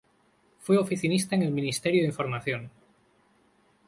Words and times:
Fue 0.61 0.79
oficinista 0.79 1.35
en 1.35 1.43
el 1.43 1.51
Ministerio 1.51 2.01
de 2.01 2.07
Información. 2.07 2.71